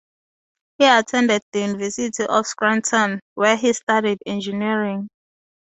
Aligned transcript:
He 0.79 0.85
attended 0.87 1.43
the 1.51 1.59
University 1.59 2.25
of 2.25 2.47
Scranton, 2.47 3.19
where 3.35 3.55
he 3.55 3.71
studied 3.71 4.17
engineering. 4.25 5.07